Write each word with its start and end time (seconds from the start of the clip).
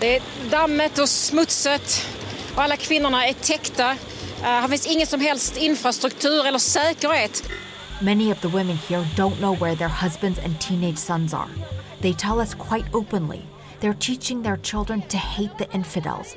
Det 0.00 0.16
är 0.16 0.22
dammigt 0.50 0.98
och 0.98 1.08
smutsigt 1.08 2.06
och 2.56 2.62
alla 2.62 2.76
kvinnorna 2.76 3.26
är 3.26 3.32
täckta. 3.32 3.90
Uh, 3.90 4.44
här 4.44 4.68
finns 4.68 4.86
ingen 4.86 5.06
som 5.06 5.20
helst 5.20 5.56
infrastruktur 5.56 6.46
eller 6.46 6.58
säkerhet. 6.58 7.42
Many 8.02 8.32
of 8.32 8.40
the 8.40 8.48
women 8.48 8.78
here 8.88 9.02
don't 9.16 9.36
know 9.36 9.58
where 9.58 9.76
their 9.76 10.02
husbands 10.02 10.38
and 10.44 10.60
teenage 10.60 10.98
sons 10.98 11.34
are. 11.34 11.48
They 12.00 12.14
tell 12.14 12.38
us 12.40 12.54
quite 12.54 12.86
openly 12.92 13.42
they're 13.80 13.98
teaching 14.00 14.42
their 14.42 14.56
children 14.56 15.02
to 15.02 15.16
hate 15.16 15.58
the 15.58 15.66
infidels. 15.72 16.36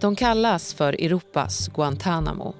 De 0.00 0.16
kallas 0.16 0.74
för 0.74 0.92
Europas 1.04 1.68
Guantánamo. 1.68 2.54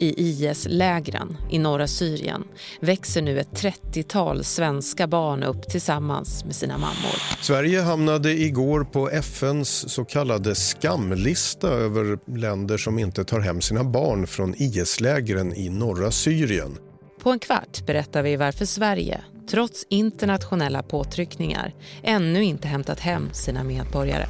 I 0.00 0.14
IS-lägren 0.16 1.36
i 1.50 1.58
norra 1.58 1.86
Syrien 1.86 2.44
växer 2.80 3.22
nu 3.22 3.40
ett 3.40 3.62
30-tal 3.62 4.44
svenska 4.44 5.06
barn 5.06 5.42
upp 5.42 5.68
tillsammans 5.68 6.44
med 6.44 6.54
sina 6.54 6.78
mammor. 6.78 7.42
Sverige 7.42 7.80
hamnade 7.80 8.32
igår 8.32 8.84
på 8.84 9.10
FNs 9.10 9.88
så 9.88 10.04
kallade 10.04 10.54
skamlista 10.54 11.68
över 11.68 12.18
länder 12.38 12.78
som 12.78 12.98
inte 12.98 13.24
tar 13.24 13.40
hem 13.40 13.60
sina 13.60 13.84
barn 13.84 14.26
från 14.26 14.54
IS-lägren 14.56 15.54
i 15.54 15.68
norra 15.68 16.10
Syrien. 16.10 16.78
På 17.22 17.30
en 17.30 17.38
kvart 17.38 17.86
berättar 17.86 18.22
vi 18.22 18.36
varför 18.36 18.64
Sverige, 18.64 19.20
trots 19.50 19.86
internationella 19.88 20.82
påtryckningar, 20.82 21.74
ännu 22.02 22.44
inte 22.44 22.68
hämtat 22.68 23.00
hem 23.00 23.28
sina 23.32 23.64
medborgare. 23.64 24.26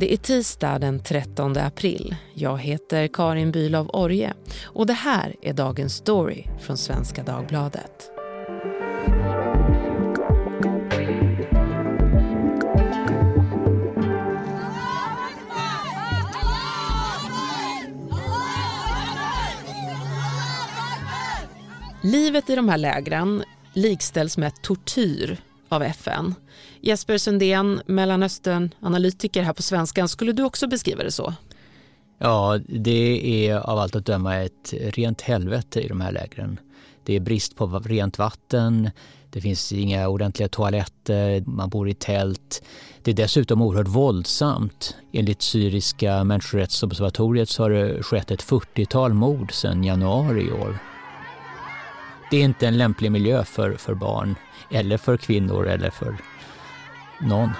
Det 0.00 0.12
är 0.12 0.16
tisdag 0.16 0.78
den 0.78 1.00
13 1.00 1.56
april. 1.56 2.16
Jag 2.34 2.58
heter 2.58 3.08
Karin 3.08 3.52
Bülow 3.52 3.90
Orje 3.92 4.34
och 4.64 4.86
det 4.86 4.92
här 4.92 5.36
är 5.42 5.52
dagens 5.52 5.94
story 5.94 6.44
från 6.60 6.76
Svenska 6.76 7.22
Dagbladet. 7.22 8.10
Livet 22.02 22.50
i 22.50 22.56
de 22.56 22.68
här 22.68 22.78
lägren 22.78 23.44
likställs 23.74 24.38
med 24.38 24.62
tortyr 24.62 25.38
av 25.72 25.82
FN. 25.82 26.34
Jesper 26.80 27.18
Sundén, 27.18 27.80
Mellanöstern-analytiker 27.86 29.42
här 29.42 29.52
på 29.52 29.62
Svenskan. 29.62 30.08
Skulle 30.08 30.32
du 30.32 30.42
också 30.42 30.66
beskriva 30.66 31.02
det 31.02 31.12
så? 31.12 31.34
Ja, 32.18 32.58
det 32.66 33.48
är 33.48 33.56
av 33.56 33.78
allt 33.78 33.96
att 33.96 34.06
döma 34.06 34.36
ett 34.36 34.74
rent 34.80 35.20
helvete 35.20 35.80
i 35.80 35.88
de 35.88 36.00
här 36.00 36.12
lägren. 36.12 36.60
Det 37.04 37.16
är 37.16 37.20
brist 37.20 37.56
på 37.56 37.66
rent 37.66 38.18
vatten, 38.18 38.90
det 39.30 39.40
finns 39.40 39.72
inga 39.72 40.08
ordentliga 40.08 40.48
toaletter, 40.48 41.42
man 41.46 41.68
bor 41.68 41.88
i 41.88 41.94
tält. 41.94 42.62
Det 43.02 43.10
är 43.10 43.14
dessutom 43.14 43.62
oerhört 43.62 43.88
våldsamt. 43.88 44.96
Enligt 45.12 45.42
syriska 45.42 46.24
människorättsobservatoriet 46.24 47.48
så 47.48 47.62
har 47.62 47.70
det 47.70 48.02
skett 48.02 48.30
ett 48.30 48.44
40-tal 48.44 49.14
mord 49.14 49.52
sedan 49.52 49.84
januari 49.84 50.42
i 50.42 50.52
år. 50.52 50.78
Det 52.30 52.36
är 52.36 52.44
inte 52.44 52.66
en 52.66 52.78
lämplig 52.78 53.12
miljö 53.12 53.44
för, 53.44 53.76
för 53.76 53.94
barn 53.94 54.36
eller 54.70 54.96
för 54.96 55.16
kvinnor 55.16 55.66
eller 55.66 55.90
för 55.90 56.16
någon. 57.20 57.50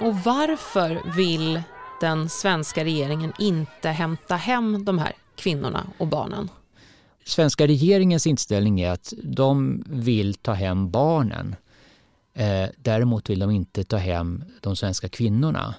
Och 0.00 0.16
varför 0.16 1.16
vill 1.16 1.62
den 2.00 2.28
svenska 2.28 2.84
regeringen 2.84 3.32
inte 3.38 3.88
hämta 3.88 4.36
hem 4.36 4.84
de 4.84 4.98
här 4.98 5.12
kvinnorna 5.36 5.86
och 5.98 6.06
barnen? 6.06 6.48
Svenska 7.24 7.66
regeringens 7.66 8.26
inställning 8.26 8.80
är 8.80 8.90
att 8.90 9.12
de 9.22 9.84
vill 9.86 10.34
ta 10.34 10.52
hem 10.52 10.90
barnen. 10.90 11.56
Eh, 12.34 12.68
däremot 12.76 13.30
vill 13.30 13.38
de 13.38 13.50
inte 13.50 13.84
ta 13.84 13.96
hem 13.96 14.44
de 14.60 14.76
svenska 14.76 15.08
kvinnorna. 15.08 15.74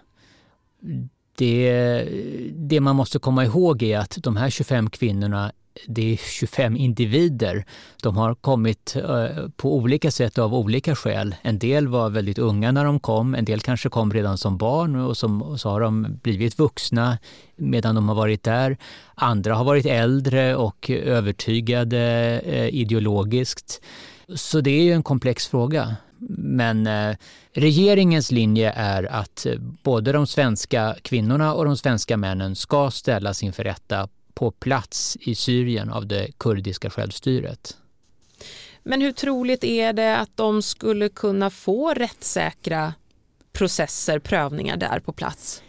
Det, 1.37 2.07
det 2.51 2.79
man 2.79 2.95
måste 2.95 3.19
komma 3.19 3.45
ihåg 3.45 3.83
är 3.83 3.99
att 3.99 4.17
de 4.21 4.37
här 4.37 4.49
25 4.49 4.89
kvinnorna 4.89 5.51
det 5.87 6.13
är 6.13 6.17
25 6.17 6.77
individer. 6.77 7.65
De 8.03 8.17
har 8.17 8.35
kommit 8.35 8.95
eh, 8.95 9.47
på 9.57 9.75
olika 9.75 10.11
sätt 10.11 10.37
av 10.37 10.55
olika 10.55 10.95
skäl. 10.95 11.35
En 11.41 11.59
del 11.59 11.87
var 11.87 12.09
väldigt 12.09 12.37
unga 12.37 12.71
när 12.71 12.85
de 12.85 12.99
kom, 12.99 13.35
en 13.35 13.45
del 13.45 13.59
kanske 13.59 13.89
kom 13.89 14.13
redan 14.13 14.37
som 14.37 14.57
barn 14.57 14.95
och, 14.95 15.17
som, 15.17 15.41
och 15.41 15.59
så 15.59 15.69
har 15.69 15.81
de 15.81 16.19
blivit 16.23 16.59
vuxna 16.59 17.17
medan 17.55 17.95
de 17.95 18.09
har 18.09 18.15
varit 18.15 18.43
där. 18.43 18.77
Andra 19.15 19.55
har 19.55 19.63
varit 19.63 19.85
äldre 19.85 20.55
och 20.55 20.89
övertygade 20.89 21.99
eh, 22.45 22.67
ideologiskt. 22.67 23.81
Så 24.35 24.61
det 24.61 24.71
är 24.71 24.83
ju 24.83 24.91
en 24.91 25.03
komplex 25.03 25.47
fråga. 25.47 25.95
Men 26.29 26.87
eh, 26.87 27.15
regeringens 27.53 28.31
linje 28.31 28.71
är 28.71 29.03
att 29.03 29.45
eh, 29.45 29.55
både 29.59 30.11
de 30.11 30.27
svenska 30.27 30.95
kvinnorna 31.01 31.53
och 31.53 31.65
de 31.65 31.77
svenska 31.77 32.17
männen 32.17 32.55
ska 32.55 32.91
ställas 32.91 33.43
inför 33.43 33.63
rätta 33.63 34.09
på 34.33 34.51
plats 34.51 35.17
i 35.21 35.35
Syrien 35.35 35.89
av 35.89 36.07
det 36.07 36.27
kurdiska 36.37 36.89
självstyret. 36.89 37.77
Men 38.83 39.01
hur 39.01 39.11
troligt 39.11 39.63
är 39.63 39.93
det 39.93 40.17
att 40.17 40.37
de 40.37 40.61
skulle 40.61 41.09
kunna 41.09 41.49
få 41.49 41.93
rättssäkra 41.93 42.93
processer, 43.51 44.19
prövningar 44.19 44.77
där 44.77 44.99
på 44.99 45.13
plats? 45.13 45.61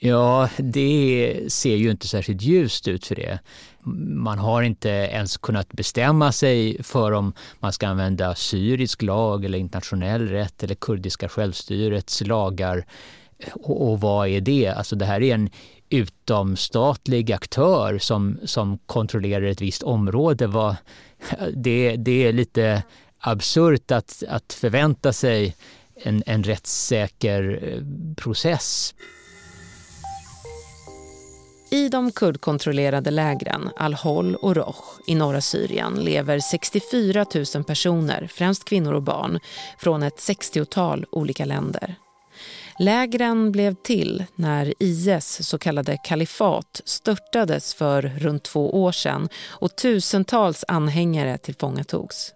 Ja, 0.00 0.48
det 0.58 1.42
ser 1.48 1.76
ju 1.76 1.90
inte 1.90 2.08
särskilt 2.08 2.42
ljust 2.42 2.88
ut 2.88 3.06
för 3.06 3.14
det. 3.14 3.38
Man 4.08 4.38
har 4.38 4.62
inte 4.62 4.88
ens 4.88 5.36
kunnat 5.36 5.72
bestämma 5.72 6.32
sig 6.32 6.82
för 6.82 7.12
om 7.12 7.32
man 7.58 7.72
ska 7.72 7.88
använda 7.88 8.34
syrisk 8.34 9.02
lag 9.02 9.44
eller 9.44 9.58
internationell 9.58 10.28
rätt 10.28 10.62
eller 10.62 10.74
kurdiska 10.74 11.28
självstyrets 11.28 12.20
lagar. 12.20 12.86
Och, 13.52 13.90
och 13.90 14.00
vad 14.00 14.28
är 14.28 14.40
det? 14.40 14.68
Alltså 14.68 14.96
det 14.96 15.04
här 15.04 15.22
är 15.22 15.34
en 15.34 15.50
utomstatlig 15.90 17.32
aktör 17.32 17.98
som, 17.98 18.38
som 18.44 18.78
kontrollerar 18.78 19.46
ett 19.46 19.60
visst 19.60 19.82
område. 19.82 20.46
Vad, 20.46 20.76
det, 21.54 21.96
det 21.96 22.26
är 22.26 22.32
lite 22.32 22.82
absurt 23.18 23.90
att, 23.90 24.22
att 24.28 24.52
förvänta 24.52 25.12
sig 25.12 25.56
en, 26.02 26.22
en 26.26 26.44
rättssäker 26.44 27.60
eh, 27.62 27.82
process. 28.14 28.94
I 31.70 31.88
de 31.88 32.12
kurdkontrollerade 32.12 33.10
lägren 33.10 33.70
Al-Hol 33.76 34.34
och 34.34 34.56
Roj 34.56 34.74
i 35.06 35.14
norra 35.14 35.40
Syrien 35.40 35.94
lever 35.94 36.38
64 36.38 37.26
000 37.54 37.64
personer, 37.64 38.30
främst 38.32 38.64
kvinnor 38.64 38.92
och 38.92 39.02
barn, 39.02 39.40
från 39.78 40.02
ett 40.02 40.16
60-tal 40.16 41.06
olika 41.10 41.44
länder. 41.44 41.94
Lägren 42.78 43.52
blev 43.52 43.74
till 43.74 44.24
när 44.34 44.74
IS 44.78 45.48
så 45.48 45.58
kallade 45.58 45.98
kalifat 46.04 46.80
störtades 46.84 47.74
för 47.74 48.02
runt 48.02 48.42
två 48.42 48.82
år 48.82 48.92
sedan 48.92 49.28
och 49.48 49.76
tusentals 49.76 50.64
anhängare 50.68 51.38
tillfångatogs. 51.38 52.35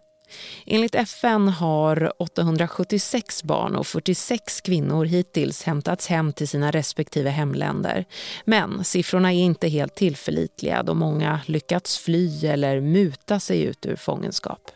Enligt 0.66 0.94
FN 0.94 1.48
har 1.48 2.12
876 2.18 3.42
barn 3.42 3.76
och 3.76 3.86
46 3.86 4.60
kvinnor 4.60 5.04
hittills 5.04 5.62
hämtats 5.62 6.06
hem 6.06 6.32
till 6.32 6.48
sina 6.48 6.70
respektive 6.70 7.30
hemländer. 7.30 8.04
Men 8.44 8.84
siffrorna 8.84 9.32
är 9.32 9.38
inte 9.38 9.68
helt 9.68 9.94
tillförlitliga 9.94 10.82
då 10.82 10.94
många 10.94 11.40
lyckats 11.46 11.98
fly 11.98 12.46
eller 12.46 12.80
muta 12.80 13.40
sig 13.40 13.62
ut 13.62 13.86
ur 13.86 13.96
fångenskap. 13.96 14.70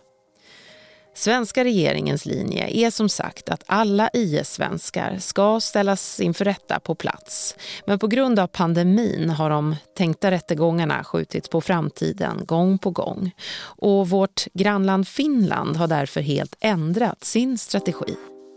Svenska 1.16 1.64
regeringens 1.64 2.26
linje 2.26 2.69
är 2.69 2.91
som 2.91 3.08
sagt 3.08 3.48
att 3.48 3.62
alla 3.66 4.10
IS-svenskar 4.12 5.19
ska 5.19 5.60
ställas 5.60 6.20
inför 6.20 6.44
rätta 6.44 6.80
på 6.80 6.94
plats. 6.94 7.56
Men 7.86 7.98
på 7.98 8.06
grund 8.06 8.38
av 8.38 8.47
pandemin 8.47 9.30
har 9.30 9.50
de 9.50 9.76
tänkta 9.97 10.30
rättegångarna 10.30 11.04
skjutits 11.04 11.48
på 11.48 11.60
framtiden 11.60 12.41
gång 12.47 12.78
på 12.78 12.91
gång. 12.91 13.30
Och 13.60 14.09
vårt 14.09 14.44
grannland 14.53 15.09
Finland 15.09 15.77
har 15.77 15.86
därför 15.86 16.21
helt 16.21 16.56
ändrat 16.60 17.24
sin 17.24 17.59
strategi. 17.59 18.15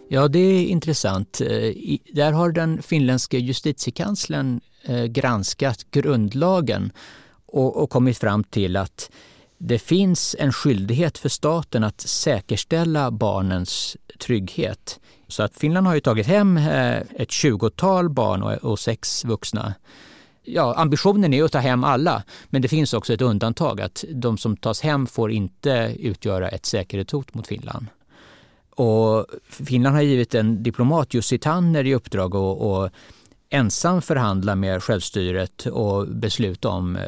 Ja, 0.09 0.27
det 0.27 0.39
är 0.39 0.65
intressant. 0.65 1.41
Eh, 1.41 1.47
där 2.13 2.31
har 2.31 2.51
den 2.51 2.81
finländske 2.81 3.37
justitiekanslern 3.37 4.61
eh, 4.83 5.05
granskat 5.05 5.91
grundlagen 5.91 6.91
och 7.49 7.89
kommit 7.89 8.17
fram 8.17 8.43
till 8.43 8.75
att 8.77 9.11
det 9.57 9.79
finns 9.79 10.35
en 10.39 10.53
skyldighet 10.53 11.17
för 11.17 11.29
staten 11.29 11.83
att 11.83 12.01
säkerställa 12.01 13.11
barnens 13.11 13.97
trygghet. 14.19 14.99
Så 15.27 15.43
att 15.43 15.57
Finland 15.57 15.87
har 15.87 15.93
ju 15.95 16.01
tagit 16.01 16.27
hem 16.27 16.57
eh, 16.57 16.97
ett 17.15 17.31
tjugotal 17.31 18.09
barn 18.09 18.43
och 18.43 18.79
sex 18.79 19.25
vuxna. 19.25 19.73
Ja, 20.43 20.75
ambitionen 20.75 21.33
är 21.33 21.43
att 21.43 21.51
ta 21.51 21.59
hem 21.59 21.83
alla, 21.83 22.23
men 22.49 22.61
det 22.61 22.67
finns 22.67 22.93
också 22.93 23.13
ett 23.13 23.21
undantag 23.21 23.81
att 23.81 24.05
de 24.09 24.37
som 24.37 24.57
tas 24.57 24.81
hem 24.81 25.07
får 25.07 25.31
inte 25.31 25.95
utgöra 25.99 26.49
ett 26.49 26.65
säkerhetshot 26.65 27.33
mot 27.33 27.47
Finland. 27.47 27.87
Och 28.69 29.25
Finland 29.49 29.95
har 29.95 30.03
givit 30.03 30.35
en 30.35 30.63
diplomat, 30.63 31.13
Jussi 31.13 31.37
Tanner, 31.37 31.85
i 31.85 31.95
uppdrag 31.95 32.35
att 32.35 32.93
ensam 33.49 34.01
förhandla 34.01 34.55
med 34.55 34.83
självstyret 34.83 35.65
och 35.65 36.07
besluta 36.07 36.69
om 36.69 36.95
eh, 36.95 37.01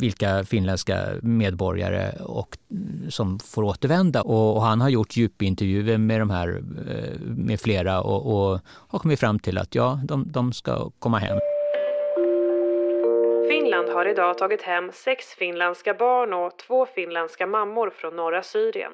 vilka 0.00 0.44
finländska 0.44 0.98
medborgare 1.22 2.12
och 2.20 2.58
mm, 2.70 3.10
som 3.10 3.38
får 3.38 3.62
återvända. 3.62 4.22
Och, 4.22 4.56
och, 4.56 4.62
han 4.62 4.80
har 4.80 4.88
gjort 4.88 5.16
djupintervjuer 5.16 5.98
med, 5.98 6.20
de 6.20 6.30
här, 6.30 6.62
eh, 6.88 7.20
med 7.20 7.60
flera 7.60 8.00
och, 8.00 8.52
och 8.52 8.60
har 8.88 8.98
kommit 8.98 9.20
fram 9.20 9.38
till 9.38 9.58
att 9.58 9.74
ja, 9.74 10.00
de, 10.04 10.32
de 10.32 10.52
ska 10.52 10.90
komma 10.98 11.18
hem. 11.18 11.38
Finland 13.48 13.88
har 13.88 14.06
idag 14.06 14.38
tagit 14.38 14.62
hem 14.62 14.90
sex 14.92 15.26
finländska 15.26 15.94
barn 15.94 16.32
och 16.32 16.58
två 16.58 16.86
finländska 16.86 17.46
mammor 17.46 17.90
från 17.90 18.16
norra 18.16 18.42
Syrien. 18.42 18.92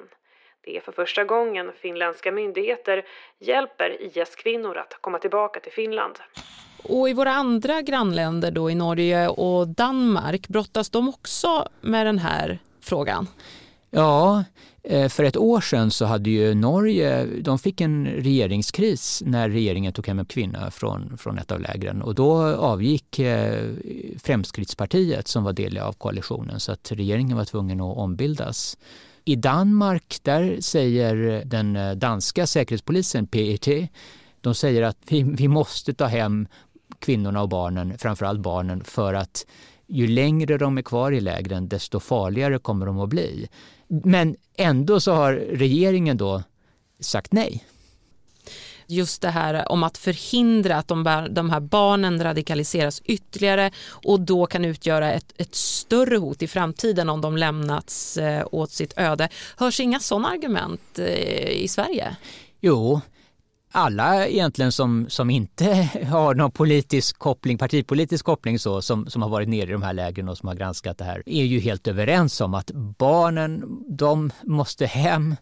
Det 0.65 0.77
är 0.77 0.81
för 0.81 0.91
första 0.91 1.23
gången 1.23 1.71
finländska 1.81 2.31
myndigheter 2.31 3.03
hjälper 3.39 4.17
IS-kvinnor 4.17 4.77
att 4.77 4.97
komma 5.01 5.19
tillbaka 5.19 5.59
till 5.59 5.71
Finland. 5.71 6.15
Och 6.83 7.09
i 7.09 7.13
våra 7.13 7.31
andra 7.31 7.81
grannländer 7.81 8.51
då 8.51 8.71
i 8.71 8.75
Norge 8.75 9.27
och 9.27 9.67
Danmark 9.67 10.47
brottas 10.47 10.89
de 10.89 11.09
också 11.09 11.67
med 11.81 12.05
den 12.05 12.19
här 12.19 12.59
frågan? 12.81 13.27
Ja, 13.89 14.43
eh, 14.83 15.09
för 15.09 15.23
ett 15.23 15.37
år 15.37 15.61
sedan 15.61 15.91
så 15.91 16.05
hade 16.05 16.29
ju 16.29 16.53
Norge, 16.53 17.25
de 17.25 17.59
fick 17.59 17.81
en 17.81 18.07
regeringskris 18.07 19.23
när 19.25 19.49
regeringen 19.49 19.93
tog 19.93 20.07
hem 20.07 20.19
en 20.19 20.25
kvinna 20.25 20.71
från, 20.71 21.17
från 21.17 21.37
ett 21.37 21.51
av 21.51 21.61
lägren 21.61 22.01
och 22.01 22.15
då 22.15 22.55
avgick 22.55 23.19
eh, 23.19 23.69
Fremskrittspartiet 24.23 25.27
som 25.27 25.43
var 25.43 25.53
del 25.53 25.77
av 25.77 25.93
koalitionen 25.93 26.59
så 26.59 26.71
att 26.71 26.91
regeringen 26.91 27.37
var 27.37 27.45
tvungen 27.45 27.81
att 27.81 27.97
ombildas. 27.97 28.77
I 29.25 29.35
Danmark 29.35 30.17
där 30.21 30.61
säger 30.61 31.45
den 31.45 31.75
eh, 31.75 31.91
danska 31.91 32.47
säkerhetspolisen 32.47 33.27
PET 33.27 33.67
de 34.43 34.55
säger 34.55 34.81
att 34.81 34.97
vi, 35.07 35.23
vi 35.23 35.47
måste 35.47 35.93
ta 35.93 36.05
hem 36.05 36.47
kvinnorna 36.99 37.41
och 37.41 37.49
barnen, 37.49 37.97
framförallt 37.97 38.39
barnen, 38.39 38.83
för 38.83 39.13
att 39.13 39.45
ju 39.87 40.07
längre 40.07 40.57
de 40.57 40.77
är 40.77 40.81
kvar 40.81 41.11
i 41.11 41.21
lägren 41.21 41.67
desto 41.67 41.99
farligare 41.99 42.59
kommer 42.59 42.85
de 42.85 42.99
att 42.99 43.09
bli. 43.09 43.49
Men 43.87 44.35
ändå 44.57 44.99
så 44.99 45.11
har 45.11 45.33
regeringen 45.33 46.17
då 46.17 46.43
sagt 46.99 47.33
nej. 47.33 47.63
Just 48.93 49.21
det 49.21 49.29
här 49.29 49.71
om 49.71 49.83
att 49.83 49.97
förhindra 49.97 50.75
att 50.75 50.87
de, 50.87 51.27
de 51.31 51.49
här 51.49 51.59
barnen 51.59 52.23
radikaliseras 52.23 53.01
ytterligare 53.05 53.71
och 53.87 54.21
då 54.21 54.45
kan 54.45 54.65
utgöra 54.65 55.11
ett, 55.11 55.33
ett 55.37 55.55
större 55.55 56.17
hot 56.17 56.41
i 56.41 56.47
framtiden 56.47 57.09
om 57.09 57.21
de 57.21 57.37
lämnats 57.37 58.17
eh, 58.17 58.47
åt 58.51 58.71
sitt 58.71 58.93
öde. 58.97 59.29
Hörs 59.57 59.79
inga 59.79 59.99
sådana 59.99 60.29
argument 60.29 60.99
eh, 60.99 61.49
i 61.49 61.67
Sverige? 61.67 62.15
Jo, 62.61 63.01
alla 63.75 64.27
egentligen 64.27 64.71
som, 64.71 65.05
som 65.09 65.29
inte 65.29 65.73
har 66.11 66.35
någon 66.35 66.51
politisk 66.51 67.19
koppling, 67.19 67.57
partipolitisk 67.57 68.25
koppling 68.25 68.59
så, 68.59 68.81
som, 68.81 69.07
som 69.07 69.21
har 69.21 69.29
varit 69.29 69.49
nere 69.49 69.69
i 69.69 69.71
de 69.71 69.81
här 69.81 69.93
lägren 69.93 70.29
och 70.29 70.37
som 70.37 70.47
har 70.47 70.55
granskat 70.55 70.97
det 70.97 71.03
här 71.03 71.23
är 71.25 71.43
ju 71.43 71.59
helt 71.59 71.87
överens 71.87 72.41
om 72.41 72.53
att 72.53 72.71
barnen, 72.97 73.63
de 73.87 74.31
måste 74.43 74.85
hem 74.85 75.35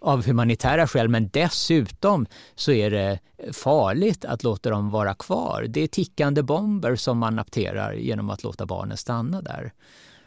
av 0.00 0.26
humanitära 0.26 0.86
skäl 0.86 1.08
men 1.08 1.28
dessutom 1.28 2.26
så 2.54 2.72
är 2.72 2.90
det 2.90 3.18
farligt 3.52 4.24
att 4.24 4.42
låta 4.42 4.70
dem 4.70 4.90
vara 4.90 5.14
kvar. 5.14 5.66
Det 5.68 5.80
är 5.80 5.86
tickande 5.86 6.42
bomber 6.42 6.96
som 6.96 7.18
man 7.18 7.38
apterar 7.38 7.92
genom 7.92 8.30
att 8.30 8.42
låta 8.42 8.66
barnen 8.66 8.96
stanna 8.96 9.42
där. 9.42 9.72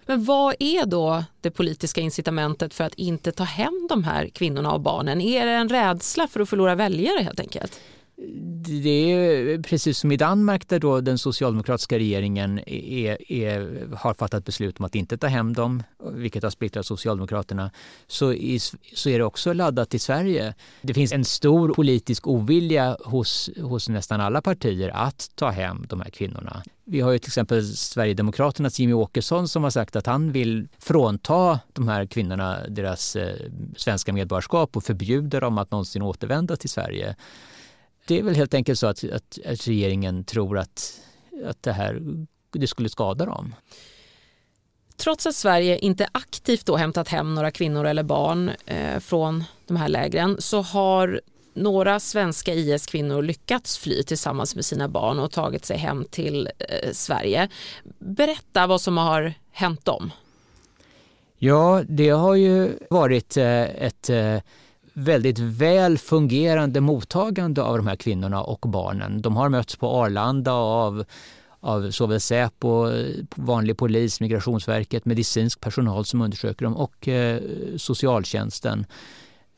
Men 0.06 0.26
vad 0.26 0.56
är 0.60 0.86
då 0.86 1.24
det 1.42 1.52
politiska 1.52 2.02
incitamentet 2.02 2.74
för 2.74 2.84
att 2.84 2.94
inte 2.94 3.32
ta 3.32 3.44
hem 3.44 3.88
de 3.90 4.04
här 4.04 4.28
kvinnorna 4.28 4.72
och 4.72 4.82
barnen? 4.82 5.22
Är 5.22 5.46
det 5.46 5.52
en 5.52 5.70
rädsla 5.70 6.28
för 6.28 6.40
att 6.40 6.50
förlora 6.50 6.76
väljare 6.76 7.24
helt 7.24 7.40
enkelt? 7.40 7.80
Det 8.84 9.12
är 9.12 9.62
precis 9.62 9.98
som 9.98 10.12
i 10.12 10.18
Danmark 10.18 10.68
där 10.68 10.80
då 10.80 11.02
den 11.02 11.18
socialdemokratiska 11.18 11.98
regeringen 11.98 12.60
är, 12.70 13.32
är, 13.32 13.88
har 13.96 14.14
fattat 14.14 14.46
beslut 14.46 14.80
om 14.80 14.86
att 14.86 14.96
inte 14.96 15.18
ta 15.18 15.28
hem 15.28 15.54
dem, 15.54 15.84
vilket 16.12 16.44
har 16.44 16.50
splittrat 16.50 16.86
Socialdemokraterna, 16.86 17.72
så, 18.08 18.34
i, 18.34 18.60
så 18.96 19.10
är 19.10 19.20
det 19.20 19.26
också 19.26 19.54
laddat 19.54 19.94
i 19.94 20.00
Sverige. 20.00 20.54
Det 20.82 20.94
finns 20.94 21.12
en 21.12 21.26
stor 21.26 21.74
politisk 21.74 22.28
ovilja 22.28 22.98
hos, 23.06 23.50
hos 23.62 23.90
nästan 23.90 24.22
alla 24.22 24.42
partier 24.42 24.90
att 24.90 25.32
ta 25.36 25.50
hem 25.50 25.86
de 25.90 26.02
här 26.02 26.10
kvinnorna. 26.10 26.64
Vi 26.86 27.02
har 27.02 27.12
ju 27.12 27.20
till 27.20 27.30
exempel 27.30 27.68
Sverigedemokraternas 27.68 28.80
Jimmy 28.80 28.94
Åkesson 28.94 29.48
som 29.48 29.64
har 29.64 29.70
sagt 29.70 29.96
att 29.96 30.06
han 30.06 30.32
vill 30.32 30.68
frånta 30.80 31.60
de 31.74 31.88
här 31.88 32.06
kvinnorna 32.06 32.68
deras 32.68 33.16
eh, 33.16 33.36
svenska 33.78 34.14
medborgarskap 34.14 34.78
och 34.78 34.84
förbjuda 34.84 35.40
dem 35.40 35.58
att 35.58 35.72
någonsin 35.72 36.02
återvända 36.02 36.56
till 36.56 36.70
Sverige 36.70 37.16
det 38.08 38.20
är 38.20 38.24
väl 38.24 38.36
helt 38.36 38.54
enkelt 38.54 38.80
så 38.80 38.88
att, 38.88 39.04
att, 39.04 39.40
att 39.46 39.68
regeringen 39.68 40.24
tror 40.24 40.58
att, 40.58 41.02
att 41.46 41.64
det 41.64 41.74
här 41.74 42.02
det 42.52 42.68
skulle 42.68 42.90
skada 42.90 43.26
dem. 43.26 43.56
Trots 44.98 45.26
att 45.26 45.36
Sverige 45.36 45.78
inte 45.78 46.08
aktivt 46.12 46.66
då 46.66 46.78
hämtat 46.78 47.08
hem 47.08 47.36
några 47.36 47.52
kvinnor 47.52 47.86
eller 47.86 48.04
barn 48.04 48.52
eh, 48.66 49.00
från 49.00 49.44
de 49.68 49.78
här 49.78 49.88
lägren 49.88 50.36
så 50.40 50.62
har 50.62 51.22
några 51.54 52.00
svenska 52.00 52.54
IS-kvinnor 52.54 53.22
lyckats 53.22 53.78
fly 53.78 54.04
tillsammans 54.04 54.56
med 54.56 54.66
sina 54.66 54.88
barn 54.88 55.20
och 55.20 55.32
tagit 55.32 55.66
sig 55.66 55.78
hem 55.78 56.06
till 56.10 56.50
eh, 56.60 56.92
Sverige. 56.92 57.50
Berätta 58.00 58.68
vad 58.68 58.82
som 58.82 58.98
har 58.98 59.34
hänt 59.52 59.86
dem. 59.86 60.12
Ja, 61.38 61.84
det 61.88 62.10
har 62.10 62.36
ju 62.36 62.78
varit 62.90 63.38
eh, 63.38 63.62
ett 63.62 64.10
eh, 64.10 64.38
väldigt 64.94 65.40
väl 65.40 65.98
fungerande 65.98 66.82
mottagande 66.82 67.62
av 67.62 67.78
de 67.78 67.88
här 67.88 67.96
kvinnorna 67.96 68.44
och 68.44 68.60
barnen. 68.60 69.22
De 69.22 69.36
har 69.36 69.50
mötts 69.50 69.76
på 69.76 69.88
Arlanda 69.88 70.52
av, 70.52 71.06
av 71.60 71.92
såväl 71.92 72.20
Säpo, 72.20 72.92
vanlig 73.36 73.78
polis, 73.78 74.22
Migrationsverket, 74.22 75.06
medicinsk 75.06 75.60
personal 75.60 76.06
som 76.06 76.22
undersöker 76.22 76.66
dem 76.66 76.76
och 76.76 77.08
eh, 77.08 77.42
socialtjänsten. 77.78 78.86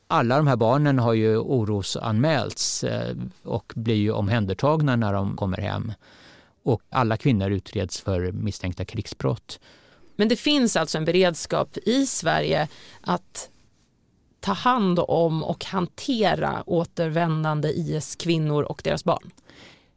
Alla 0.06 0.36
de 0.36 0.46
här 0.46 0.56
barnen 0.56 0.98
har 0.98 1.12
ju 1.12 1.36
orosanmälts 1.36 2.84
eh, 2.84 3.16
och 3.42 3.72
blir 3.76 3.94
ju 3.94 4.12
omhändertagna 4.12 4.96
när 4.96 5.12
de 5.12 5.36
kommer 5.36 5.58
hem. 5.58 5.92
Och 6.62 6.82
alla 6.90 7.16
kvinnor 7.16 7.50
utreds 7.50 8.00
för 8.00 8.32
misstänkta 8.32 8.84
krigsbrott. 8.84 9.60
Men 10.16 10.28
det 10.28 10.36
finns 10.36 10.76
alltså 10.76 10.98
en 10.98 11.04
beredskap 11.04 11.76
i 11.76 12.06
Sverige 12.06 12.68
att 13.00 13.50
ta 14.46 14.52
hand 14.52 14.98
om 15.08 15.42
och 15.42 15.64
hantera 15.64 16.62
återvändande 16.66 17.68
IS-kvinnor 17.68 18.62
och 18.62 18.80
deras 18.84 19.04
barn? 19.04 19.30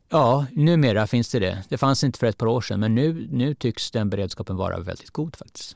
Ja, 0.10 0.46
numera 0.52 1.08
finns 1.08 1.32
det 1.32 1.40
det. 1.40 1.64
Det 1.70 1.78
fanns 1.78 2.04
inte 2.04 2.20
för 2.20 2.28
ett 2.28 2.38
par 2.38 2.48
år 2.48 2.62
sedan 2.62 2.80
men 2.80 2.96
nu, 2.96 3.28
nu 3.32 3.56
tycks 3.56 3.92
den 3.92 4.10
beredskapen 4.10 4.56
vara 4.56 4.80
väldigt 4.80 5.10
god 5.10 5.36
faktiskt. 5.36 5.76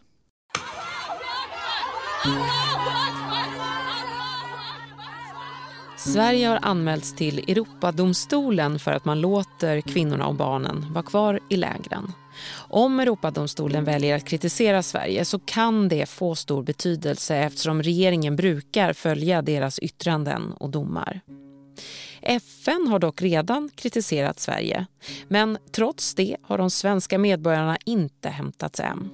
Sverige 5.98 6.48
har 6.48 6.60
anmälts 6.62 7.16
till 7.16 7.40
Europadomstolen 7.40 8.80
för 8.80 8.92
att 8.92 9.06
man 9.06 9.22
låter 9.22 9.82
kvinnorna 9.82 10.28
och 10.28 10.36
barnen 10.36 10.94
vara 10.94 11.04
kvar 11.04 11.40
i 11.50 11.56
lägren. 11.56 12.14
Om 12.70 13.00
Europadomstolen 13.00 13.84
väljer 13.84 14.16
att 14.16 14.26
kritisera 14.26 14.84
Sverige 14.84 15.26
så 15.26 15.40
kan 15.40 15.90
det 15.90 16.10
få 16.10 16.36
stor 16.36 16.64
betydelse 16.64 17.36
eftersom 17.36 17.84
regeringen 17.84 18.36
brukar 18.36 18.94
följa 18.94 19.42
deras 19.42 19.80
yttranden 19.80 20.54
och 20.54 20.70
domar. 20.70 21.22
FN 22.22 22.88
har 22.88 23.00
dock 23.00 23.22
redan 23.22 23.70
kritiserat 23.76 24.40
Sverige 24.40 24.86
men 25.28 25.58
trots 25.72 26.16
det 26.16 26.38
har 26.42 26.58
de 26.58 26.70
svenska 26.70 27.18
medborgarna 27.18 27.78
inte 27.86 28.30
hämtats 28.30 28.80
än. 28.80 29.10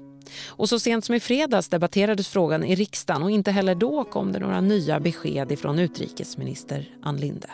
Och 0.47 0.69
så 0.69 0.79
sent 0.79 1.05
som 1.05 1.15
i 1.15 1.19
fredags 1.19 1.69
debatterades 1.69 2.27
frågan 2.27 2.63
i 2.63 2.75
riksdagen 2.75 3.23
och 3.23 3.31
inte 3.31 3.51
heller 3.51 3.75
då 3.75 4.03
kom 4.03 4.31
det 4.31 4.39
några 4.39 4.61
nya 4.61 4.99
besked 4.99 5.59
från 5.59 5.79
utrikesminister 5.79 6.89
Ann 7.03 7.17
Linde. 7.17 7.49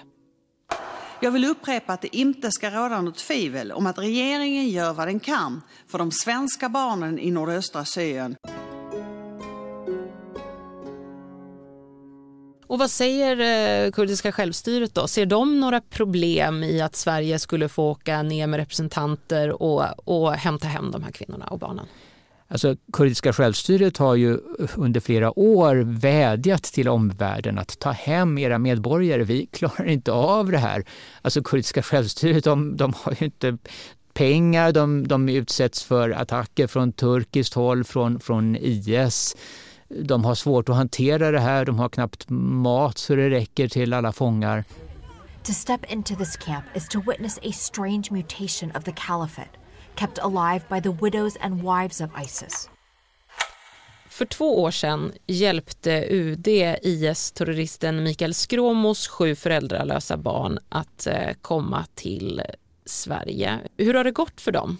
Jag 1.19 1.31
vill 1.31 1.45
upprepa 1.45 1.93
att 1.93 2.01
det 2.01 2.17
inte 2.17 2.51
ska 2.51 2.69
råda 2.69 3.01
något 3.01 3.17
tvivel 3.17 3.71
om 3.71 3.87
att 3.87 3.97
regeringen 3.97 4.69
gör 4.69 4.93
vad 4.93 5.07
den 5.07 5.19
kan 5.19 5.61
för 5.87 5.97
de 5.97 6.11
svenska 6.11 6.69
barnen 6.69 7.19
i 7.19 7.31
nordöstra 7.31 7.85
Syrien. 7.85 8.35
Och 12.67 12.79
vad 12.79 12.91
säger 12.91 13.39
eh, 13.85 13.91
kurdiska 13.91 14.31
självstyret 14.31 14.95
då? 14.95 15.07
Ser 15.07 15.25
de 15.25 15.59
några 15.59 15.81
problem 15.81 16.63
i 16.63 16.81
att 16.81 16.95
Sverige 16.95 17.39
skulle 17.39 17.69
få 17.69 17.89
åka 17.89 18.21
ner 18.21 18.47
med 18.47 18.57
representanter 18.57 19.61
och, 19.61 20.09
och 20.09 20.33
hämta 20.33 20.67
hem 20.67 20.91
de 20.91 21.03
här 21.03 21.11
kvinnorna 21.11 21.47
och 21.47 21.59
barnen? 21.59 21.85
Alltså, 22.47 22.75
kurdiska 22.93 23.33
självstyret 23.33 23.97
har 23.97 24.15
ju 24.15 24.39
under 24.75 24.99
flera 24.99 25.39
år 25.39 25.75
vädjat 25.75 26.63
till 26.63 26.87
omvärlden 26.87 27.59
att 27.59 27.79
ta 27.79 27.91
hem 27.91 28.37
era 28.37 28.57
medborgare. 28.57 29.23
Vi 29.23 29.45
klarar 29.51 29.85
inte 29.85 30.11
av 30.11 30.51
det 30.51 30.57
här. 30.57 30.85
Alltså 31.21 31.43
kurdiska 31.43 31.81
självstyret 31.81 32.43
de, 32.43 32.77
de 32.77 32.93
har 33.01 33.15
ju 33.19 33.25
inte 33.25 33.57
pengar, 34.13 34.71
de, 34.71 35.07
de 35.07 35.29
utsätts 35.29 35.83
för 35.83 36.09
attacker 36.09 36.67
från 36.67 36.91
turkiskt 36.91 37.53
håll, 37.53 37.83
från, 37.83 38.19
från 38.19 38.55
IS. 38.55 39.35
De 39.89 40.25
har 40.25 40.35
svårt 40.35 40.69
att 40.69 40.75
hantera 40.75 41.31
det 41.31 41.39
här, 41.39 41.65
de 41.65 41.79
har 41.79 41.89
knappt 41.89 42.25
mat 42.29 42.97
så 42.97 43.15
det 43.15 43.29
räcker 43.29 43.67
till 43.67 43.93
alla 43.93 44.11
fångar. 44.11 44.63
To 45.43 45.53
step 45.53 45.91
into 45.91 46.15
this 46.15 46.37
camp 46.37 46.65
is 46.75 46.87
to 46.87 46.99
witness 47.07 47.37
a 47.37 47.51
strange 47.51 48.07
mutation 48.11 48.71
of 48.75 48.83
the 48.83 48.91
caliphate 48.91 49.64
kept 49.97 50.19
alive 50.19 50.61
by 50.69 50.81
the 50.81 50.91
widows 51.01 51.37
and 51.41 51.61
wives 51.61 52.01
of 52.01 52.09
ISIS. 52.25 52.69
För 54.09 54.25
två 54.25 54.63
år 54.63 54.71
sedan 54.71 55.11
hjälpte 55.27 56.07
UD 56.09 56.47
IS-terroristen 56.81 58.03
Mikael 58.03 58.33
Skråmos 58.33 59.07
sju 59.07 59.35
föräldralösa 59.35 60.17
barn 60.17 60.59
att 60.69 61.07
eh, 61.07 61.33
komma 61.41 61.85
till 61.95 62.41
Sverige. 62.85 63.59
Hur 63.77 63.93
har 63.93 64.03
det 64.03 64.11
gått 64.11 64.41
för 64.41 64.51
dem? 64.51 64.77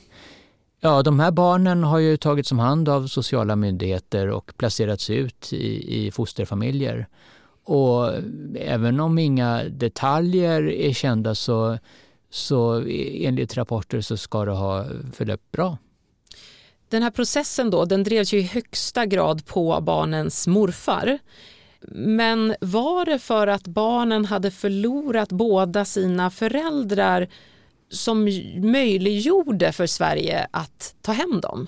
Ja, 0.79 1.03
de 1.03 1.19
här 1.19 1.31
barnen 1.31 1.83
har 1.83 1.99
ju 1.99 2.17
tagits 2.17 2.51
om 2.51 2.59
hand 2.59 2.89
av 2.89 3.07
sociala 3.07 3.55
myndigheter 3.55 4.27
och 4.27 4.57
placerats 4.57 5.09
ut 5.09 5.53
i, 5.53 6.05
i 6.05 6.11
fosterfamiljer. 6.11 7.07
Och 7.63 8.11
även 8.55 8.99
om 8.99 9.17
inga 9.17 9.63
detaljer 9.63 10.69
är 10.69 10.93
kända 10.93 11.35
så, 11.35 11.77
så 12.35 12.83
enligt 12.87 13.57
rapporter 13.57 14.01
så 14.01 14.17
ska 14.17 14.45
det 14.45 14.51
ha 14.51 14.85
förlöpt 15.13 15.51
bra. 15.51 15.77
Den 16.89 17.03
här 17.03 17.11
processen 17.11 17.69
då, 17.69 17.85
den 17.85 18.03
drevs 18.03 18.33
ju 18.33 18.39
i 18.39 18.41
högsta 18.41 19.05
grad 19.05 19.45
på 19.45 19.81
barnens 19.81 20.47
morfar. 20.47 21.19
Men 21.91 22.55
var 22.61 23.05
det 23.05 23.19
för 23.19 23.47
att 23.47 23.67
barnen 23.67 24.25
hade 24.25 24.51
förlorat 24.51 25.29
båda 25.29 25.85
sina 25.85 26.31
föräldrar 26.31 27.27
som 27.89 28.23
möjliggjorde 28.57 29.71
för 29.71 29.87
Sverige 29.87 30.47
att 30.51 30.95
ta 31.01 31.11
hem 31.11 31.41
dem? 31.41 31.67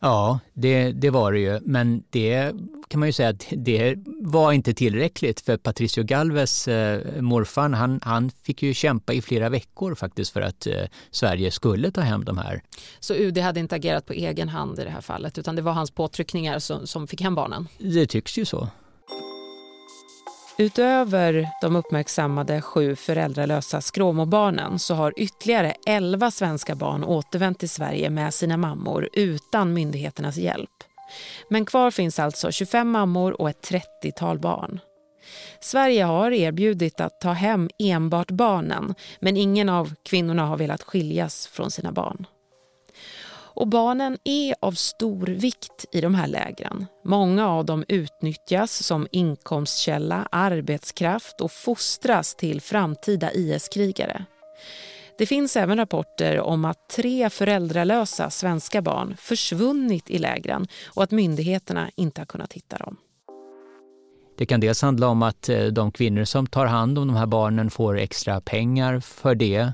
Ja, 0.00 0.38
det, 0.54 0.92
det 0.92 1.10
var 1.10 1.32
det 1.32 1.38
ju. 1.38 1.60
Men 1.62 2.02
det 2.10 2.52
kan 2.88 3.00
man 3.00 3.08
ju 3.08 3.12
säga 3.12 3.28
att 3.28 3.46
det 3.50 3.94
var 4.20 4.52
inte 4.52 4.74
tillräckligt 4.74 5.40
för 5.40 5.56
Patricio 5.56 6.04
Galvez, 6.04 6.68
eh, 6.68 7.22
morfar, 7.22 7.70
han, 7.70 8.00
han 8.02 8.30
fick 8.42 8.62
ju 8.62 8.74
kämpa 8.74 9.12
i 9.12 9.22
flera 9.22 9.48
veckor 9.48 9.94
faktiskt 9.94 10.32
för 10.32 10.40
att 10.40 10.66
eh, 10.66 10.74
Sverige 11.10 11.50
skulle 11.50 11.90
ta 11.90 12.00
hem 12.00 12.24
de 12.24 12.38
här. 12.38 12.62
Så 13.00 13.14
UD 13.14 13.38
hade 13.38 13.60
inte 13.60 13.74
agerat 13.74 14.06
på 14.06 14.12
egen 14.12 14.48
hand 14.48 14.78
i 14.78 14.84
det 14.84 14.90
här 14.90 15.00
fallet 15.00 15.38
utan 15.38 15.56
det 15.56 15.62
var 15.62 15.72
hans 15.72 15.90
påtryckningar 15.90 16.58
som, 16.58 16.86
som 16.86 17.06
fick 17.06 17.20
hem 17.20 17.34
barnen? 17.34 17.68
Det 17.78 18.06
tycks 18.06 18.38
ju 18.38 18.44
så. 18.44 18.68
Utöver 20.58 21.48
de 21.60 21.76
uppmärksammade 21.76 22.60
sju 22.62 22.96
föräldralösa 22.96 23.80
skråmobarnen 23.80 24.78
så 24.78 24.94
har 24.94 25.12
ytterligare 25.16 25.74
elva 25.86 26.30
svenska 26.30 26.74
barn 26.74 27.04
återvänt 27.04 27.58
till 27.58 27.70
Sverige 27.70 28.10
med 28.10 28.34
sina 28.34 28.56
mammor 28.56 29.08
utan 29.12 29.74
myndigheternas 29.74 30.36
hjälp. 30.36 30.70
Men 31.50 31.64
kvar 31.64 31.90
finns 31.90 32.18
alltså 32.18 32.50
25 32.50 32.90
mammor 32.90 33.40
och 33.40 33.50
ett 33.50 33.70
30-tal 33.70 34.38
barn. 34.38 34.80
Sverige 35.60 36.04
har 36.04 36.30
erbjudit 36.30 37.00
att 37.00 37.20
ta 37.20 37.32
hem 37.32 37.70
enbart 37.78 38.30
barnen 38.30 38.94
men 39.20 39.36
ingen 39.36 39.68
av 39.68 39.94
kvinnorna 40.02 40.46
har 40.46 40.56
velat 40.56 40.82
skiljas 40.82 41.46
från 41.46 41.70
sina 41.70 41.92
barn. 41.92 42.26
Och 43.56 43.68
barnen 43.68 44.18
är 44.24 44.54
av 44.60 44.72
stor 44.72 45.26
vikt 45.26 45.84
i 45.92 46.00
de 46.00 46.14
här 46.14 46.26
lägren. 46.26 46.86
Många 47.04 47.48
av 47.48 47.64
dem 47.64 47.84
utnyttjas 47.88 48.82
som 48.82 49.06
inkomstkälla, 49.10 50.28
arbetskraft 50.30 51.40
och 51.40 51.52
fostras 51.52 52.34
till 52.34 52.60
framtida 52.60 53.32
IS-krigare. 53.32 54.24
Det 55.18 55.26
finns 55.26 55.56
även 55.56 55.76
rapporter 55.76 56.40
om 56.40 56.64
att 56.64 56.88
tre 56.88 57.30
föräldralösa 57.30 58.30
svenska 58.30 58.82
barn 58.82 59.16
försvunnit 59.18 60.10
i 60.10 60.18
lägren 60.18 60.66
och 60.86 61.02
att 61.02 61.10
myndigheterna 61.10 61.90
inte 61.96 62.20
har 62.20 62.26
kunnat 62.26 62.52
hitta 62.52 62.76
dem. 62.76 62.96
Det 64.38 64.46
kan 64.46 64.60
dels 64.60 64.82
handla 64.82 65.08
om 65.08 65.22
att 65.22 65.48
eh, 65.48 65.64
de 65.64 65.92
kvinnor 65.92 66.24
som 66.24 66.46
tar 66.46 66.66
hand 66.66 66.98
om 66.98 67.06
de 67.06 67.16
här 67.16 67.26
barnen 67.26 67.70
får 67.70 67.98
extra 67.98 68.40
pengar 68.40 69.00
för 69.00 69.34
det 69.34 69.72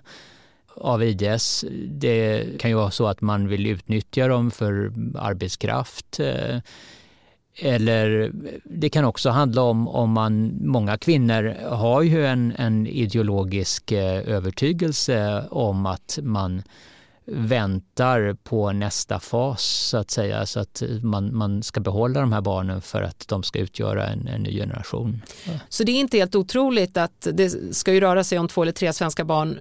av 0.76 1.02
IS. 1.02 1.64
Det 1.86 2.44
kan 2.58 2.70
ju 2.70 2.76
vara 2.76 2.90
så 2.90 3.06
att 3.06 3.20
man 3.20 3.48
vill 3.48 3.66
utnyttja 3.66 4.28
dem 4.28 4.50
för 4.50 4.92
arbetskraft. 5.14 6.20
Eh, 6.20 6.58
eller 7.58 8.32
det 8.64 8.88
kan 8.88 9.04
också 9.04 9.30
handla 9.30 9.62
om 9.62 9.88
om 9.88 10.10
man, 10.10 10.52
många 10.60 10.98
kvinnor 10.98 11.56
har 11.68 12.02
ju 12.02 12.26
en, 12.26 12.52
en 12.56 12.86
ideologisk 12.86 13.92
eh, 13.92 14.28
övertygelse 14.28 15.44
om 15.50 15.86
att 15.86 16.18
man 16.22 16.62
väntar 17.24 18.36
på 18.42 18.72
nästa 18.72 19.20
fas 19.20 19.62
så 19.62 19.96
att 19.96 20.10
säga 20.10 20.46
så 20.46 20.60
att 20.60 20.82
man, 21.02 21.36
man 21.36 21.62
ska 21.62 21.80
behålla 21.80 22.20
de 22.20 22.32
här 22.32 22.40
barnen 22.40 22.82
för 22.82 23.02
att 23.02 23.28
de 23.28 23.42
ska 23.42 23.58
utgöra 23.58 24.06
en, 24.06 24.28
en 24.28 24.42
ny 24.42 24.56
generation. 24.56 25.22
Så 25.68 25.84
det 25.84 25.92
är 25.92 26.00
inte 26.00 26.18
helt 26.18 26.34
otroligt 26.34 26.96
att 26.96 27.28
det 27.32 27.74
ska 27.74 27.92
ju 27.92 28.00
röra 28.00 28.24
sig 28.24 28.38
om 28.38 28.48
två 28.48 28.62
eller 28.62 28.72
tre 28.72 28.92
svenska 28.92 29.24
barn 29.24 29.58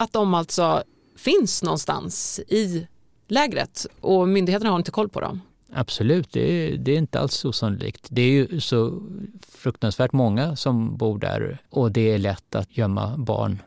att 0.00 0.12
de 0.12 0.34
alltså 0.34 0.82
finns 1.16 1.62
någonstans 1.62 2.40
i 2.48 2.86
lägret 3.28 3.86
och 4.00 4.28
myndigheterna 4.28 4.70
har 4.70 4.78
inte 4.78 4.90
koll 4.90 5.08
på 5.08 5.20
dem? 5.20 5.40
Absolut, 5.72 6.32
det 6.32 6.40
är, 6.40 6.76
det 6.76 6.92
är 6.92 6.98
inte 6.98 7.20
alls 7.20 7.44
osannolikt. 7.44 8.06
Det 8.10 8.22
är 8.22 8.30
ju 8.30 8.60
så 8.60 9.02
fruktansvärt 9.48 10.12
många 10.12 10.56
som 10.56 10.96
bor 10.96 11.18
där 11.18 11.58
och 11.70 11.92
det 11.92 12.12
är 12.12 12.18
lätt 12.18 12.54
att 12.54 12.76
gömma 12.76 13.16
barn. 13.16 13.62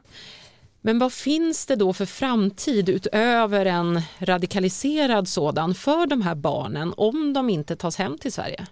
Men 0.82 1.00
vad 1.00 1.13
finns 1.13 1.66
det 1.66 1.75
då 1.75 1.94
för 1.94 2.06
framtid 2.06 2.90
utöver 2.90 3.66
en 3.66 4.02
radikaliserad 4.20 5.28
sådan 5.28 5.75
för 5.75 6.08
de 6.08 6.22
här 6.22 6.36
barnen 6.36 6.94
om 6.98 7.34
de 7.34 7.50
inte 7.50 7.75
tas 7.75 7.96
hem 7.96 8.18
till 8.18 8.34
Sverige? 8.34 8.66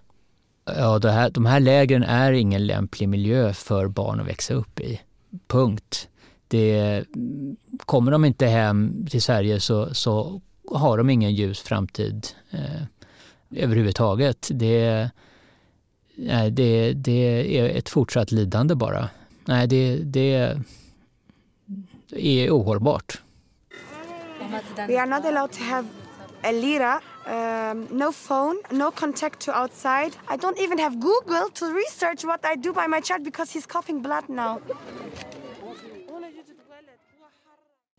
Ja, 0.65 0.99
det 0.99 1.11
här, 1.11 1.29
de 1.29 1.45
här 1.45 1.59
lägren 1.59 2.03
är 2.03 2.31
ingen 2.31 2.67
lämplig 2.67 3.09
miljö 3.09 3.53
för 3.53 3.87
barn 3.87 4.19
att 4.19 4.27
växa 4.27 4.53
upp 4.53 4.79
i. 4.79 5.01
Punkt 5.47 6.07
det, 6.51 7.05
kommer 7.77 8.11
de 8.11 8.25
inte 8.25 8.45
hem 8.45 9.05
till 9.09 9.21
Sverige 9.21 9.59
så, 9.59 9.93
så 9.93 10.41
har 10.71 10.97
de 10.97 11.09
ingen 11.09 11.33
ljus 11.33 11.61
framtid 11.61 12.27
eh, 12.51 12.81
överhuvudtaget. 13.55 14.47
Det, 14.51 15.09
nej, 16.15 16.51
det, 16.51 16.93
det 16.93 17.57
är 17.57 17.77
ett 17.77 17.89
fortsatt 17.89 18.31
lidande 18.31 18.75
bara. 18.75 19.09
Nej, 19.45 19.67
det, 19.67 19.95
det 19.95 20.55
är 22.13 22.51
ohållbart. 22.51 23.21
We 24.87 24.99
are 24.99 25.05
not 25.05 25.25
allowed 25.25 25.51
to 25.51 25.63
have 25.63 25.87
a 26.43 26.51
lira, 26.51 27.01
um, 27.25 27.87
no 27.89 28.11
phone, 28.11 28.55
no 28.69 28.91
contact 28.91 29.39
to 29.39 29.51
outside. 29.61 30.11
I 30.27 30.37
don't 30.37 30.59
even 30.59 30.79
have 30.79 30.99
Google 30.99 31.49
to 31.53 31.65
research 31.73 32.25
what 32.25 32.45
I 32.45 32.55
do 32.55 32.73
by 32.73 32.87
my 32.87 33.01
child 33.01 33.23
because 33.23 33.53
he's 33.53 33.65
coughing 33.65 34.01
blood 34.01 34.23
now. 34.27 34.59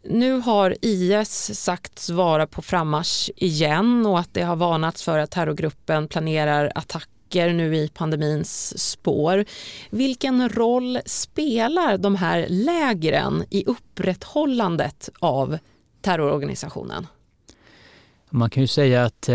Nu 0.04 0.32
har 0.40 0.76
IS 0.82 1.61
sagts 1.61 2.11
vara 2.11 2.47
på 2.47 2.62
frammarsch 2.62 3.30
igen 3.37 4.06
och 4.06 4.18
att 4.18 4.35
det 4.35 4.42
har 4.42 4.56
varnats 4.56 5.02
för 5.02 5.18
att 5.18 5.30
terrorgruppen 5.30 6.09
planerar 6.09 6.73
attacker 6.75 7.52
nu 7.52 7.76
i 7.76 7.88
pandemins 7.88 8.78
spår. 8.90 9.44
Vilken 9.90 10.49
roll 10.49 10.99
spelar 11.06 11.99
de 11.99 12.16
här 12.16 12.47
lägren 12.49 13.44
i 13.50 13.64
upprätthållandet 13.64 15.09
av 15.18 15.59
terrororganisationen? 16.00 17.06
Man 18.30 18.50
kan 18.50 18.61
ju 18.61 18.66
säga 18.66 19.04
att 19.04 19.28
eh, 19.28 19.35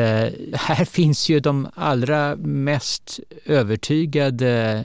här 0.54 0.86
finns 0.90 1.30
ju 1.30 1.40
de 1.40 1.68
allra 1.76 2.36
mest 2.36 3.20
övertygade 3.46 4.84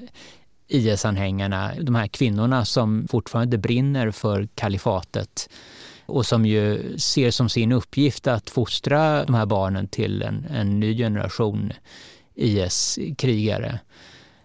IS-anhängarna, 0.74 1.72
de 1.80 1.94
här 1.94 2.06
kvinnorna 2.06 2.64
som 2.64 3.08
fortfarande 3.08 3.58
brinner 3.58 4.10
för 4.10 4.48
kalifatet 4.54 5.48
och 6.06 6.26
som 6.26 6.46
ju 6.46 6.94
ser 6.98 7.30
som 7.30 7.48
sin 7.48 7.72
uppgift 7.72 8.26
att 8.26 8.50
fostra 8.50 9.24
de 9.24 9.34
här 9.34 9.46
barnen 9.46 9.88
till 9.88 10.22
en, 10.22 10.46
en 10.50 10.80
ny 10.80 10.96
generation 10.96 11.72
IS-krigare 12.34 13.78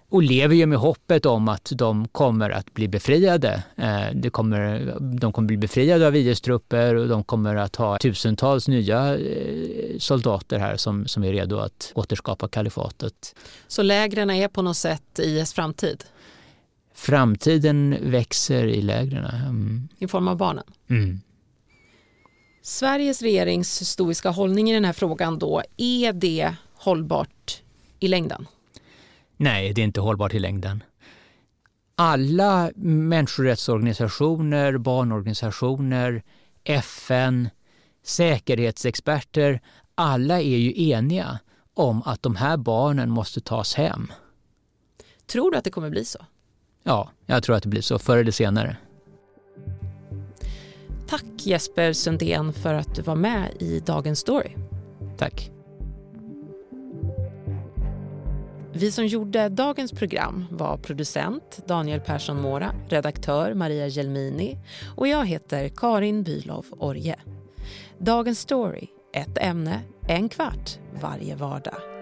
och 0.09 0.23
lever 0.23 0.55
ju 0.55 0.65
med 0.65 0.79
hoppet 0.79 1.25
om 1.25 1.47
att 1.47 1.71
de 1.75 2.07
kommer 2.07 2.49
att 2.49 2.73
bli 2.73 2.87
befriade. 2.87 3.63
De 3.75 4.11
det 4.13 4.29
kommer, 4.29 4.95
de 4.99 5.33
kommer 5.33 5.47
bli 5.47 5.57
befriade 5.57 6.07
av 6.07 6.15
IS-trupper 6.15 6.95
och 6.95 7.07
de 7.07 7.23
kommer 7.23 7.55
att 7.55 7.75
ha 7.75 7.97
tusentals 7.97 8.67
nya 8.67 9.17
eh, 9.17 9.97
soldater 9.99 10.59
här 10.59 10.77
som, 10.77 11.07
som 11.07 11.23
är 11.23 11.31
redo 11.31 11.57
att 11.57 11.91
återskapa 11.95 12.47
kalifatet. 12.47 13.35
Så 13.67 13.81
lägren 13.81 14.29
är 14.29 14.47
på 14.47 14.61
något 14.61 14.77
sätt 14.77 15.19
IS 15.19 15.53
framtid? 15.53 16.03
Framtiden 16.97 17.97
växer 18.01 18.67
i 18.67 18.81
lägren. 18.81 19.25
Mm. 19.25 19.87
I 19.97 20.07
form 20.07 20.27
av 20.27 20.37
barnen? 20.37 20.63
Mm. 20.89 21.21
Sveriges 22.61 23.21
regerings 23.21 23.81
historiska 23.81 24.29
hållning 24.29 24.69
i 24.69 24.73
den 24.73 24.85
här 24.85 24.93
frågan 24.93 25.39
då, 25.39 25.61
är 25.77 26.13
det 26.13 26.55
hållbart 26.73 27.61
i 27.99 28.07
längden? 28.07 28.47
Nej, 29.37 29.73
det 29.73 29.81
är 29.81 29.83
inte 29.83 30.01
hållbart 30.01 30.33
i 30.33 30.39
längden. 30.39 30.83
Alla 31.95 32.71
människorättsorganisationer, 32.75 34.77
barnorganisationer, 34.77 36.23
FN, 36.63 37.49
säkerhetsexperter, 38.03 39.61
alla 39.95 40.41
är 40.41 40.57
ju 40.57 40.89
eniga 40.89 41.39
om 41.73 42.01
att 42.05 42.23
de 42.23 42.35
här 42.35 42.57
barnen 42.57 43.09
måste 43.09 43.41
tas 43.41 43.75
hem. 43.75 44.11
Tror 45.25 45.51
du 45.51 45.57
att 45.57 45.63
det 45.63 45.71
kommer 45.71 45.89
bli 45.89 46.05
så? 46.05 46.19
Ja, 46.87 47.09
jag 47.25 47.43
tror 47.43 47.55
att 47.55 47.63
det 47.63 47.69
blir 47.69 47.81
så 47.81 47.99
förr 47.99 48.17
eller 48.17 48.31
senare. 48.31 48.77
Tack 51.07 51.25
Jesper 51.37 51.93
Sundén 51.93 52.53
för 52.53 52.73
att 52.73 52.95
du 52.95 53.01
var 53.01 53.15
med 53.15 53.51
i 53.59 53.79
Dagens 53.79 54.19
Story. 54.19 54.51
Tack. 55.17 55.51
Vi 58.73 58.91
som 58.91 59.05
gjorde 59.05 59.49
dagens 59.49 59.91
program 59.91 60.45
var 60.51 60.77
producent 60.77 61.59
Daniel 61.67 61.99
Persson 61.99 62.41
Mora, 62.41 62.71
redaktör 62.89 63.53
Maria 63.53 63.87
Gelmini 63.87 64.57
och 64.95 65.07
jag 65.07 65.25
heter 65.25 65.69
Karin 65.69 66.23
Bylov 66.23 66.65
Orje. 66.71 67.15
Dagens 67.97 68.39
story, 68.39 68.87
ett 69.13 69.37
ämne, 69.37 69.81
en 70.07 70.29
kvart 70.29 70.79
varje 71.01 71.35
vardag. 71.35 71.96